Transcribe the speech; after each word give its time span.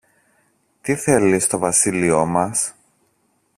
Τι 0.81 0.95
θέλει 0.95 1.39
στο 1.39 1.57
βασίλειο 1.57 2.25
μας; 2.25 2.73